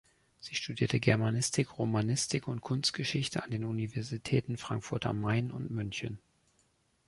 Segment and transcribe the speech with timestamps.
[0.39, 6.17] Sie studierte Germanistik, Romanistik und Kunstgeschichte an den Universitäten Frankfurt am Main und München.